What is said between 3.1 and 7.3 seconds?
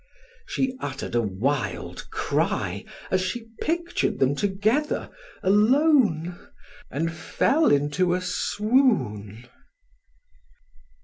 as she pictured them together alone and